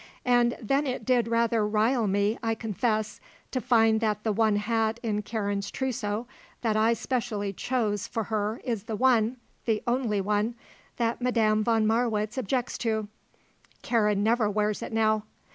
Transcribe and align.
And 0.25 0.57
then 0.59 0.87
it 0.87 1.05
did 1.05 1.27
rather 1.27 1.63
rile 1.63 2.07
me, 2.07 2.39
I 2.41 2.55
confess, 2.55 3.19
to 3.51 3.61
find 3.61 3.99
that 4.01 4.23
the 4.23 4.31
one 4.31 4.55
hat 4.55 4.99
in 5.03 5.21
Karen's 5.21 5.69
trousseau 5.69 6.25
that 6.61 6.75
I 6.75 6.93
specially 6.93 7.53
chose 7.53 8.07
for 8.07 8.23
her 8.23 8.59
is 8.63 8.85
the 8.85 8.95
one 8.95 9.37
the 9.65 9.83
only 9.85 10.19
one 10.19 10.55
that 10.97 11.21
Madame 11.21 11.63
von 11.63 11.85
Marwitz 11.85 12.35
objects 12.39 12.79
to. 12.79 13.09
Karen 13.83 14.23
never 14.23 14.49
wears 14.49 14.81
it 14.81 14.91
now. 14.91 15.21